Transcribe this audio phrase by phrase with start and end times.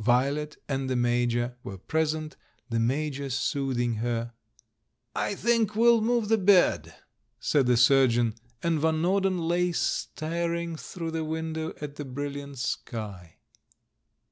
[0.00, 2.36] Violet and the Major were present,
[2.68, 4.32] the Major soothing her.
[5.14, 6.92] "I think we'll move the bed,"
[7.38, 11.72] said the surgeon; THE THIRD M 343 and Van Norden lay staring through the window
[11.80, 13.36] at the brilHant sky.